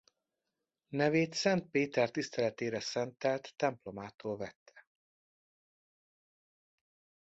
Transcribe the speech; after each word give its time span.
Nevét 0.87 1.33
Szent 1.33 1.69
Péter 1.71 2.11
tiszteletére 2.11 2.79
szentelt 2.79 3.53
templomától 3.55 4.37
vette. 4.37 4.83